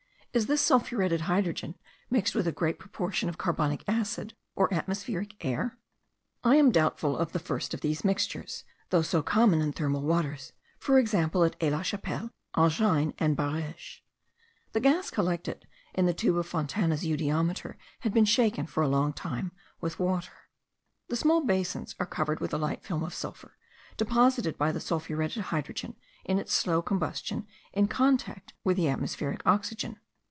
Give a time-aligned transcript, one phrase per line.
[0.33, 1.75] Is this sulphuretted hydrogen
[2.09, 5.77] mixed with a great proportion of carbonic acid or atmospheric air?
[6.41, 10.53] I am doubtful of the first of these mixtures, though so common in thermal waters;
[10.79, 13.99] for example at Aix la Chapelle, Enghien, and Bareges.
[14.71, 19.11] The gas collected in the tube of Fontana's eudiometer had been shaken for a long
[19.11, 20.31] time with water.
[21.09, 23.57] The small basins are covered with a light film of sulphur,
[23.97, 29.97] deposited by the sulphuretted hydrogen in its slow combustion in contact with the atmospheric oxygen.